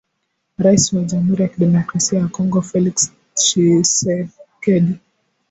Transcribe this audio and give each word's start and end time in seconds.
Rais 0.57 0.93
wa 0.93 1.03
Jamhuri 1.03 1.43
ya 1.43 1.49
kidemokrasia 1.49 2.19
ya 2.19 2.27
Kongo, 2.27 2.61
Felix 2.61 3.11
Tshisekedi 3.33 4.99